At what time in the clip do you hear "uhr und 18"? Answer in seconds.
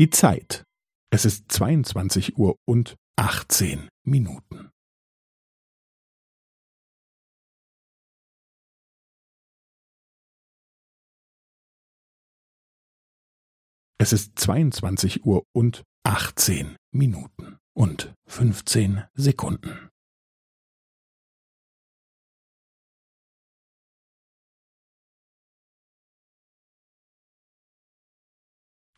2.38-3.90, 15.26-16.76